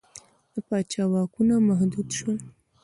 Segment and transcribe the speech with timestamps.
[0.53, 2.37] د پاچا واکونه محدود شول.